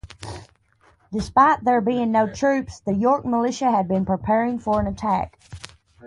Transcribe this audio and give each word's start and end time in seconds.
Despite 1.11 1.63
there 1.63 1.79
being 1.79 2.11
no 2.11 2.25
troops 2.27 2.79
the 2.79 2.95
York 2.95 3.23
Militia 3.23 3.69
had 3.69 3.87
been 3.87 4.03
preparing 4.03 4.57
for 4.57 4.79
an 4.79 4.87
attack. 4.87 5.37